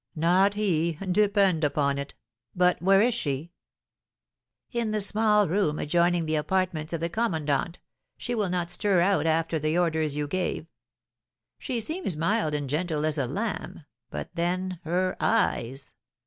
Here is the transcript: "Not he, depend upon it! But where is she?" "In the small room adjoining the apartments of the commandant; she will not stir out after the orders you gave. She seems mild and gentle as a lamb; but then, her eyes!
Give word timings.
"Not 0.15 0.55
he, 0.55 0.93
depend 1.11 1.63
upon 1.63 1.99
it! 1.99 2.15
But 2.55 2.81
where 2.81 3.03
is 3.03 3.13
she?" 3.13 3.51
"In 4.71 4.89
the 4.89 4.99
small 4.99 5.47
room 5.47 5.77
adjoining 5.77 6.25
the 6.25 6.37
apartments 6.37 6.91
of 6.91 7.01
the 7.01 7.07
commandant; 7.07 7.77
she 8.17 8.33
will 8.33 8.49
not 8.49 8.71
stir 8.71 8.99
out 9.01 9.27
after 9.27 9.59
the 9.59 9.77
orders 9.77 10.15
you 10.15 10.27
gave. 10.27 10.65
She 11.59 11.79
seems 11.79 12.15
mild 12.17 12.55
and 12.55 12.67
gentle 12.67 13.05
as 13.05 13.19
a 13.19 13.27
lamb; 13.27 13.85
but 14.09 14.31
then, 14.33 14.79
her 14.85 15.15
eyes! 15.19 15.93